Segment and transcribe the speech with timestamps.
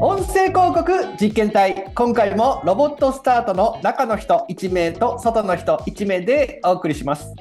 [0.00, 7.34] 音声広告実験隊今回もロボットスタートの中の人1名と外の人1名でお送りします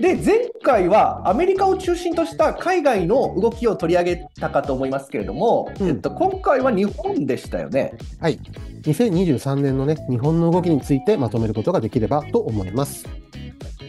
[0.00, 8.38] で前回はアメリカを中心とした海外の動きを取り上げたかと思いますけれども、うんえっと、今回は日本でしたよねはい。
[8.82, 13.04] 2023年のね、日本の動きについてまとめることができればと思います。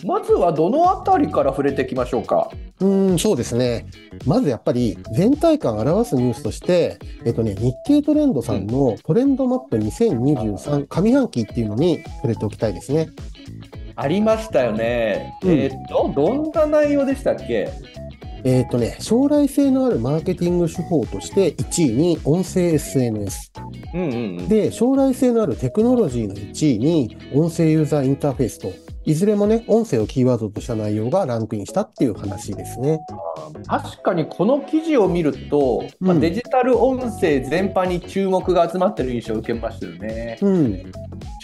[0.04, 2.50] まずはどのあたりから触れていきましょうか？
[2.80, 3.88] うーん、そうですね。
[4.26, 13.10] まずやっぱり全体感を表すニュースとして、えっとね、日経トレンドさんのトレンドマップ2023上半期っていうのに触れておきたいですね。
[13.96, 17.70] ありましたよね、うんえっとどんな内容でしたっけ？
[18.44, 23.52] えっとね、将来性のあるマーケティング手法として1位に音声 SNS。
[23.96, 28.72] うんうんうんで、将来性のあるテクノロジーの1位に音声ユーザーインターフェースと、
[29.08, 33.00] いずれもね、音声をキーワードとした内容がランクインしたっていう話ですね。
[33.66, 40.38] 確かにこの記事を見ると、まあ、うんデジタル音声全般に注目が集まってる印象を受けましたよね。
[40.42, 40.92] うん。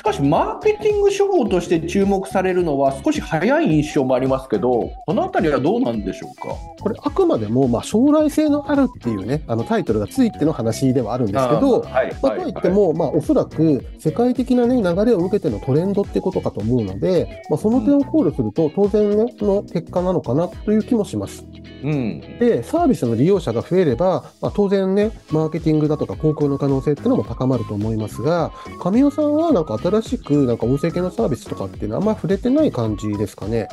[0.04, 6.58] しかし、マーケティング手法として注目されるのは少し早い印象もありますけど、このあたりはどうなんでしょうか？
[6.82, 21.46] これあくまでも、まあ、将来性のあるっていうね、あのタイトルがついての話ではあるんですけど、はいまあ、とはいっても、まあ、おそらく世界的な、ね、流れを受けてのトレンドってことかと思うので、まあ、その点を考慮すると、当然ね、の結果なのかなという気もします。
[21.82, 33.68] うん、で、サービスの利用者が増えれば、まあ、当然ね、マーケティングだとか広告の可能性っていうのも高まると思いますが、神尾さんはなんか新しくなんか音声系のサービスとかっていうのはあんま触れてない感じですかね？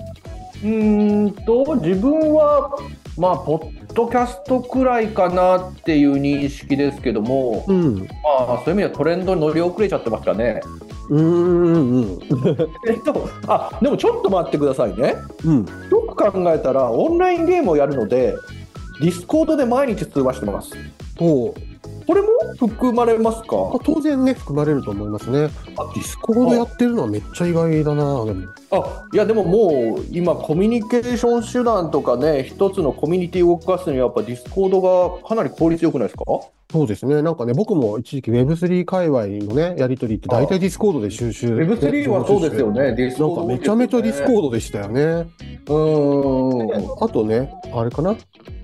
[0.63, 2.71] うーんと自分は、
[3.17, 7.99] まあ、ポッドキャストくらいかなっていう認識ですけども、うん。
[8.01, 10.61] まあ、そういう意味ではトレンドに乗り遅れちゃってますかね。
[11.09, 12.19] うーん、うん。
[12.89, 15.15] えっと、あでもちょっと待ってくださいね。
[15.47, 15.65] うん。
[15.91, 18.35] よく考えたら、オンラインゲームをやるので、
[19.01, 20.73] ディスコードで毎日通話してます。
[21.19, 21.55] お
[22.07, 23.57] これも含まれますか？
[23.75, 25.51] あ当然ね、含まれると思いますね。
[25.77, 28.49] あ、ディスコードやってるのはめっちゃ意外だな、でも。
[28.73, 34.81] あいやでももう今コミュニケーション手段とかね一つのコミュニティを動かすにはやっぱディスコード
[35.21, 36.25] がかなり効率よくないですか？
[36.73, 37.21] そうですね。
[37.21, 41.49] なんかね、僕も一時期 Web3 界隈のね、やりとりって大体ディスコードで収集。
[41.57, 45.29] Web3 はそうですよねディスなんかめちゃめちゃディスコードでしたよね。
[45.65, 48.17] ドうーんあとね、あれかな？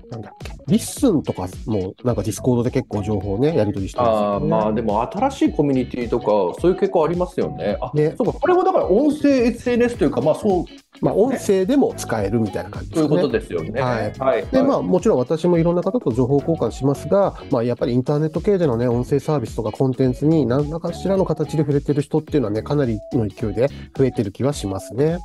[0.09, 0.56] なんだっけ？
[0.67, 4.47] LISTEN とかもなんか Discord で結構情報をね、やり取りしてますね。
[4.47, 6.25] ーまあでも新しいコミュニティとか
[6.59, 7.77] そういう傾向ありますよね。
[7.81, 8.15] あね。
[8.17, 10.65] そうかこれもだから音声 SNS というかまあそう。
[10.99, 13.07] まあ音声でも使えるみたいな感じですね。
[13.07, 13.81] そういうことですよね。
[13.81, 14.13] はい。
[14.19, 14.45] はい。
[14.47, 25.19] でまあ、もちろん私もいろんな方と情報交換しますが、まあ、やっぱりインターネット系での、ね、音声サービスとかコンテンツに何らかしらの形で触れてる人っていうのはね、かなりの勢いで増えてる気はしますね。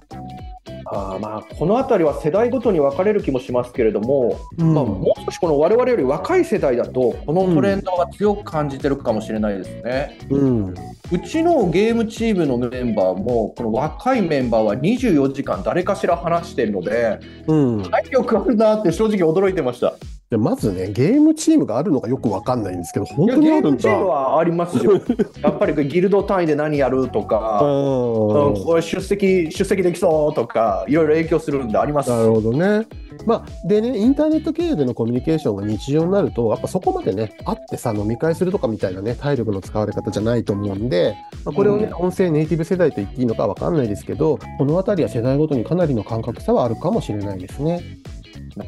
[0.95, 10.19] あーまあこの辺りは世代ごとに分かれる気もしますけれども、うんまあ、もう少しこの我々より若い世代だとこのトレンドが強く感じてるかもしれないですね。
[10.29, 10.75] うん、
[11.11, 19.95] うちのゲームチームのメンバーもこの若いメンバーは24時間誰かしら話しているのでうん、体力あるなって正直驚いてました。
[20.33, 24.11] でまずね、ゲームチームがあるのかよくわかんないんですけど、本当にあるんゲームチームだ。
[24.11, 24.95] はありますよ。
[25.43, 32.09] やっぱりギルド単位で何やるとか、うんうんこれ出席出席できそうとかいろいろ影響するんであります。
[32.09, 32.87] なるほどね。
[33.27, 47.83] まあ、でね、インターネット経由でのコミュニケーションが日常になると、やっぱそこまでね、会ってさ、飲み会するとかみたいなね、体力の使われ方じゃないと思うんで、まあ、これをね、音声ネイティブ世代と言っていいのかわかんないですけど、このあたりは世代ごとにかなりの感覚差はあるかもしれないですね。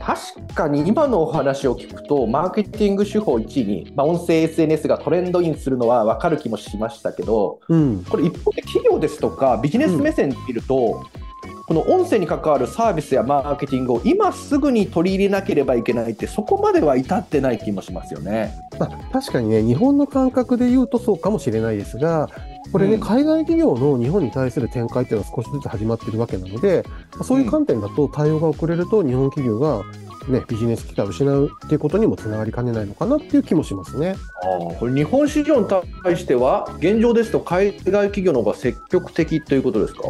[0.00, 8.04] 確かに今のお話を聞くとマーケティング手法1位に、まあ、音声 SNS がトレンドインするのは分かる気もしましたけどうん。
[8.04, 11.04] これ一方で企業ですとかビジネス目線で見ると、
[11.66, 18.54] この音声に関わるサービスやマーケティングを今すぐに取り入れなければいけないってそこまでは至ってない気もしますよね。
[18.78, 22.28] まあ、確かにね、日本の感覚で言うとそうかもしれないですが、
[22.72, 23.00] これね、うん。
[23.00, 29.82] 海外企業の日本に対する展開っていうのは少しずつ始まってるわけなので、まあそういう観点だと対応が遅れると日本企業が、
[30.28, 34.16] ね、ビジネス機会を失うっていうことにもつながりかねないのかなっていう気もしますね。
[34.80, 35.66] これ日本市場に
[36.02, 40.02] 対しては現状ですと海外企業の方が積極的ということですか？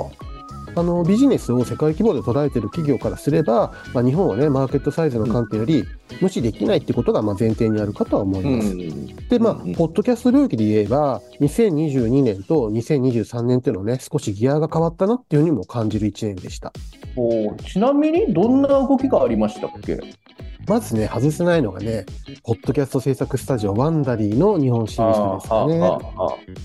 [0.76, 5.84] あのビジネスを世界規模で捉えている企業からすれば、まあ、日本はね、マーケットサイズの観点より
[6.20, 8.76] 無視できないってことがまあ前提にあるかとは思います。
[9.28, 16.72] で、まあ、うんうんポッドキャスト領域で言えば、2022年と2023年っていうのはね、少しギアが変わったなっていうふうにも感じる1年でした。
[17.16, 19.98] おちなみにどんな動きがありましたっけ？
[20.66, 22.06] まずね、外せないのがね、
[22.42, 25.78] ポッドキャスト制作スタジオワンダリーの日本進出ですかね。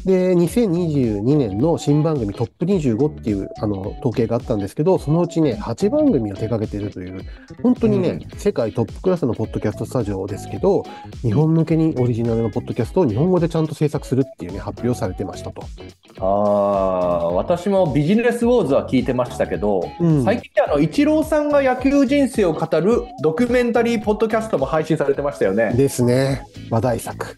[0.06, 7.22] で、2022年の新番組トップ25っていうあの統計があったんですけど、そのうちね、8番組を手掛けているという、
[7.62, 10.84] 本当にね、世界トップクラスのポッドキャストスタジオですけど、
[11.22, 15.62] 日本向けにオリジナルのポッドキャストを日本語でちゃんと制作するっていうね、発表されてましたと。
[16.22, 25.74] ああ私もビジネスウォーズは聞いてましたけど、うん最近あのイチローさんが野球人生を語るドキュメンタリーポッドキャストも配信されてましたよね。
[25.75, 26.44] ですね。
[26.69, 27.36] 話題作。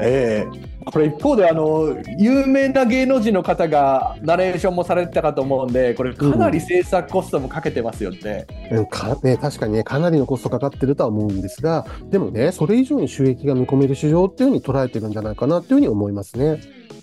[0.00, 8.46] ええこれ一方であの有名な芸能人の方がナレーションもされてたかと思うんでこれかなり制作コストもかけてますよね。
[8.70, 16.60] うんかね、確かにね、かなりのコストかかってるとは思うんですが、でもね、それ以上に収益が見込める市場っていうふうに捉えてるんじゃないかなっていうふうに思いますね。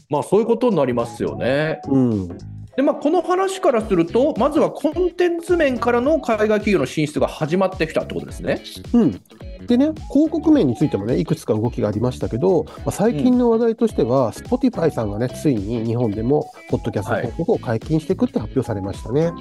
[0.09, 1.79] まあそういうことになりますよね。
[1.87, 2.37] うん。
[2.79, 8.63] でまあこの話からするとまずはコンテンツ面からの海外企業の進出が始まってきたってことですね。
[8.93, 9.21] うん。
[9.67, 19.33] でね、広告面についてもね、いくつか動きがありましたけど、まあ、最近の話題としては、Spotify さんがね、ついに日本でも、ポッドキャスト広告を解禁していくって発表されましたね。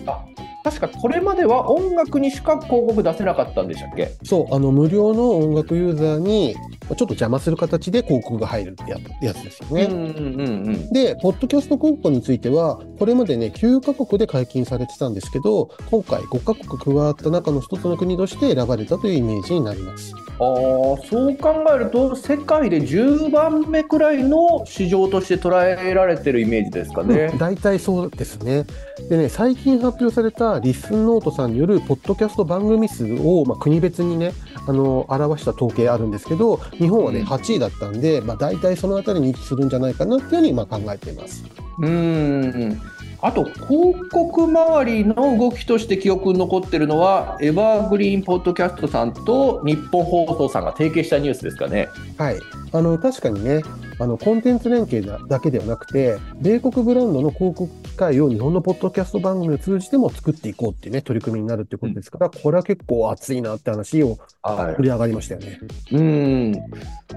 [0.65, 4.11] 確かこれまでは音楽にしか広告出せなかったんでしたっけ？
[4.25, 9.85] そう、あの、無料の音楽ユーザーに、まあちょっと邪魔する形で広告が入るってややつですよね。
[9.85, 20.13] うんうんうんで、ポッドキャスト広告については、これまでね、9カ国で解禁されてたんですけど、今回5カ国加わった中の一つの国として選ばれたというイメージになります。
[20.41, 27.33] あーそう考えると世界で10番目くらいの市場として捉えられてるイメージですかね。
[27.39, 28.65] 大体そうですね。
[29.11, 34.33] でね、最近発表された Listen Notes さんによるポッドキャスト番組数を、まあ、国別にね、
[34.67, 41.45] あの、表した統計あるんですけど、日本はね、うん8位だったんで、まあ、大体そのあたりに位置するんじゃないかなっていうふうに、まあ、考えています。
[41.81, 42.81] うーん
[43.21, 51.89] あと広告周りの動きとして記憶に残ってるのは Evergreen Podcasts さんとニッポン放送さんが提携したニュースですかね。
[52.17, 52.39] はい。
[52.73, 53.63] あの、確かにね、
[53.99, 65.59] あの、コンテンツ連携だだけではなくて、米国ブランドの広告機会を日本のポッドキャスト番組を通じても作っていこうっていうね、取り組みになるってことですから、これは結構熱いなって話をは盛り上がりましたよね。
[65.93, 66.53] うん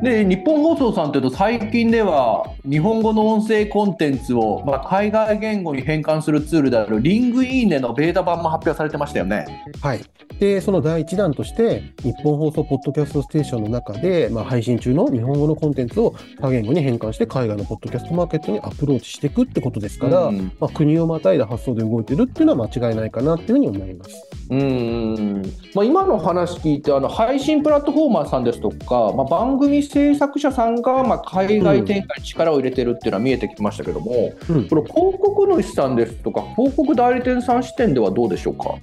[0.02, 9.46] で日本放送さんというと最近では日本語の音声コンテンツを、まあ、海外言語に変換するツールであるリングイーネのベータ版も発表されてましたよね。
[9.82, 10.02] はい。
[10.40, 24.32] で、その第一弾として、日本放送ポッドキャストステーションの中で、まあ、配信中の日本語のコンテンツを多言語に変換して、海外のポッドキャストマーケットにアプローチしていくってことですから、うんまあ、国をまたいだ発想で動いてるっていうのは間違いないかなっていうふうに思います。
[24.50, 25.42] うん
[25.74, 38.76] まあ、今の話聞いてあの配信プラットフォーマーさんですとか、まあ、番組制作者さんが、まあ、海外展開に力を入れてるっていうのは見えてきましたけども、うんこの広告主さんですとか広告代理店さん視点ではどうでしょうか？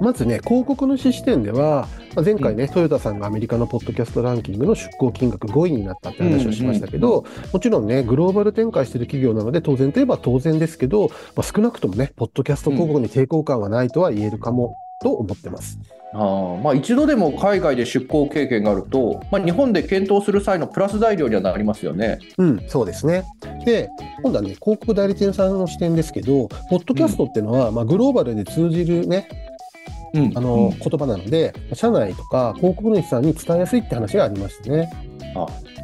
[0.00, 15.78] まずね、広告の視点では、まあ、前回ね、トヨタさんがアメリカのポッドキャストランキングの出向金額5位になったって話をしましたけど、もちろんね、グローバル展開してる企業なので、当然といえば当然ですけど、まあ、少なくともね、ポッドキャスト広告に抵抗感はないとは言えるかも、と思ってます。
[16.12, 22.18] あーまあ、一度でも海外で出向経験があると、まあ、日本で検討する際のプラス材料にはなりますよね。
[22.36, 23.24] うん、そうですね。
[23.64, 23.88] で、
[24.22, 29.28] 今度はね、広告代理店さんの視点ですけど、ポッドキャストっていうのは、まあ、グローバルで通じるね、
[30.14, 30.32] うん。
[30.34, 34.90] あの、言葉なので、社内とか広告主さんに伝えやすいって話がありましたね。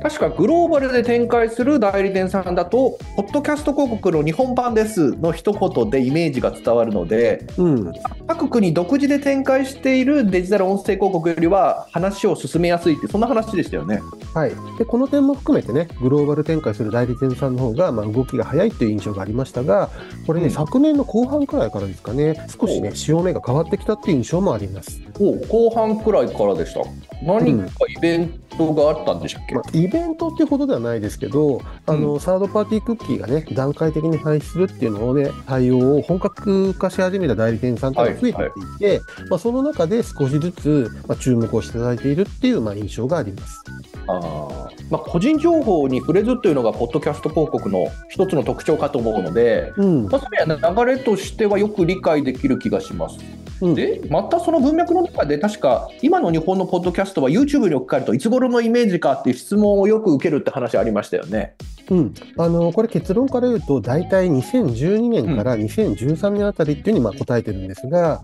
[0.03, 7.93] 確かグローバルで展開する代理店さんだと、ポッドキャスト広告の日本版ですの一言でイメージが伝わるので、うん、
[8.27, 14.01] 各国独自で展開しているデジタル音声広告よりは話を進めやすいって、そんな話でしたよね。
[14.35, 14.53] はい。
[14.79, 19.91] で、この点も含めてね、グローバル展開する代理店さんの方が、まあ、動きが早いという印象がありましたが、
[20.27, 25.01] これね、うん昨年の後半くらいからですかね、少しね、潮目が変わってきたっていう印象もあります。
[25.21, 26.81] お後半くらいからでした。
[27.23, 38.39] 何かイベントがあったんでしたっけ、まあ、イベントってほどではないですけど、あの、サードパーティークッキーがね、段階的に配布するっていうのをね、対応を本格化し始めた代理店さんというのが増えて
[38.77, 39.01] いて、
[39.31, 43.63] まあ、その中で少しずつ、まあ、注目をしていただいているっていう、まあ、印象があります。
[44.09, 50.07] あーまあ、個人情報に触れずっていうのが、ポッドキャスト広告の一つの特徴かと思うので、うん。
[50.07, 53.19] まあ、それは流れとしてはよく理解できる気がします。
[53.61, 53.75] うん。
[53.75, 61.55] で、またその文脈の中で、確か今の日本のポッドキャストは YouTube に置き換えると、いつ頃のイメージかっていう質問をよく受けるって話ありましたよね。
[61.91, 68.23] うん、あのこれ結論から言うと大体2012年から2013年あたりっていうふうにまあ答えてるんですが、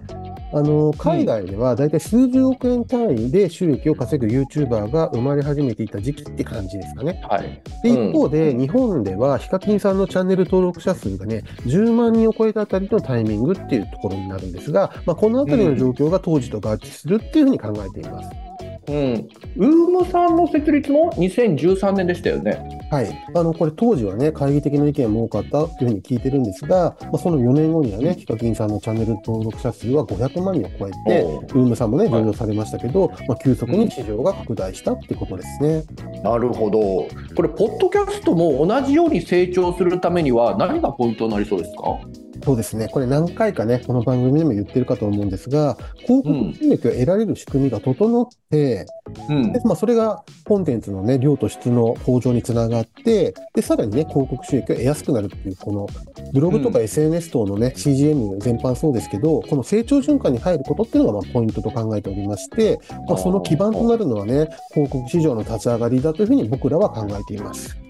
[0.55, 7.23] あの海外では大体数十億円単位で収益を稼ぐ YouTuber が生まれ始めていた時期って感じですかね。
[7.29, 7.63] はい。
[7.83, 18.31] でうん一方で日本ではヒカキンさんのチャンネル登録者数がね10万人を超えたあたりのタイミングっていうところになるんですが、まあ、このあたりの状況が当時と合致するっていうふうに考えています。
[18.89, 22.82] うん、ウームさんの設立も2013年でしたよね。
[22.93, 31.23] はい、あのこれ当時はね懐疑的な意見も多かったというふうに聞いてるんですが、まあ、その4年後にはねヒカキンさんのチャンネル登録者数は500万人を超えて
[31.55, 31.73] ウー。
[31.73, 35.85] ムさんもね上場されましたけど、まあ、急速に市場が拡大したってことですね。
[36.23, 37.07] なるほど。
[37.35, 41.99] これ、ポッドキャストも同じように成長するためには、何がポイントになりそうですか？
[42.45, 42.89] そうですね。
[42.89, 48.87] これ何回かね、この番組でも言ってるかと思うんですが、広告収益を得られる仕組みが整って、
[49.29, 55.87] うんでまあ、それがコンテンツのね、量と質の向上につながって、で、さらにね、広告収益を得やすくなるっていう、この、
[56.33, 67.82] ブログとかうん SNS 等のね、CGM 全般そうですけど、この成長循環に入ることっていうのが、まあ、ポイントと考えておりまして、まあ、その基盤となるのはね、広告市場の立ち上がりだというふうに僕らは考えています。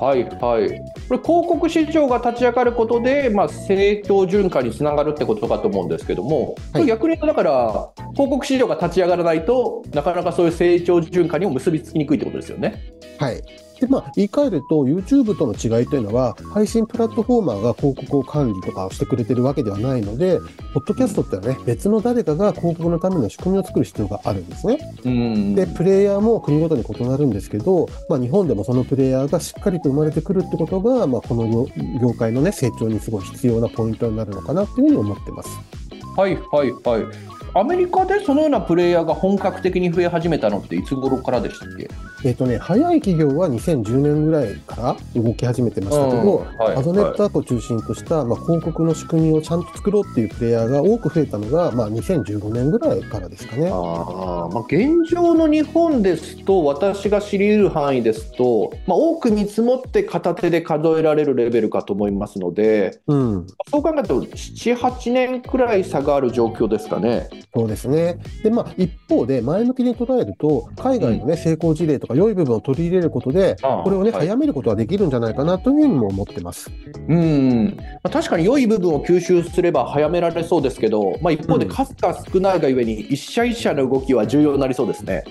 [0.00, 0.30] はいはい。
[0.38, 12.82] これ、広告市場が立ち上がることで、まあ、成長循環につながるってことかと思うんですけども、はい逆に言うと、だから、広告市場が立ち上がらないとなかなかそういう成長循環にも結びつきにくいってことですよね。
[13.18, 13.42] はい。
[13.80, 20.38] で、まあ、言い換えると、YouTube との違いというのは、配信プラットフォーマーが広告を管理とかをしてくれてるわけではないので、
[20.72, 24.78] ポッドキャストってのはね、別の誰かが広告のための仕組みを作る必要があるんですね。
[25.04, 35.50] うんで、プレイヤーも国ごとに異なるんですけど、まあ、日本でもそのプレイヤーがしっかりと生まれてくるってことが、まあ、この業界のね、成長にすごい必要なポイントになるのかなっていうふうに思ってます。
[36.16, 37.33] はいはいはい。
[37.56, 41.88] アメリカでそのようなプレイヤーが本格的に増え始めたのっていつ頃からでしたっけ？
[42.24, 53.68] えっ、とね、早い企業は2010年ぐらいから動き始めてましたけど、うんはいアドネットワークを中心とした、まあ、広告の仕組みをちゃんと作ろうっていうプレイヤーが多く増えたのが、まあ、2015年ぐらいからですかね。
[53.68, 67.28] あーまあ、現状の日本ですと私が知り得る範囲ですと、まあ、多く見積もって片手で数えられるレベルかと思いますのでうん、そう考えると78年くらい差がある状況ですかね。
[67.54, 68.18] そうですね。
[68.42, 76.70] で、まあ、一方で、前向きに捉えると、海外のね、成功事例とか良い部分を取り入れることで、これをね、はい早めることができるんじゃないかなというふうにも思ってます。
[77.08, 85.24] うんまあ、確かに良い部分を吸収すれば早められそうですけど、まあ、一方でうん数が少ないがゆえに一社一社の動きは重要になりそうですね。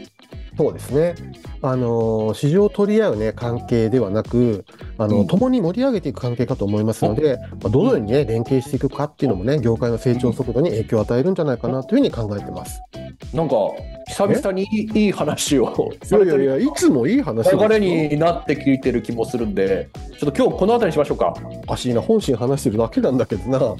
[0.57, 1.15] そうですね。
[1.61, 4.65] あのー市場を取り合うね、関係ではなく、
[4.97, 12.81] あの、うん共に盛り上げていく関係かと思いますので、まあ、どのようにね、連携していくかっていうのもね、業界の成長速度に影響を与えるんじゃないかなというふうに考えてます。
[13.33, 13.55] なんか
[14.07, 21.33] 久々にいい話をいやいやいや、いつもいい話流れになって聞いてる気もするんで、ちょっと今日この辺りにしましょうか。
[21.63, 23.59] おかしいな、本心話してるだけなんだけどな。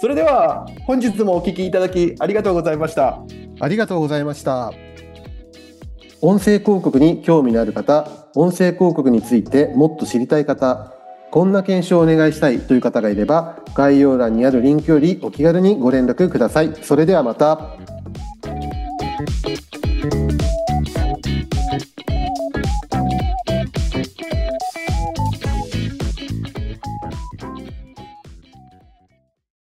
[0.00, 3.20] それでは本日もお聞きいただきありがとうございました。
[3.60, 4.72] ありがとうございました。
[6.20, 10.92] 音声広告に興味のある方、音声広告についてもっと知りたい方、
[11.30, 16.74] こんな検証をお願いしたいという方がいれば、概要欄にあるリンクよりお気軽にご連絡ください。
[16.82, 17.76] それではまた。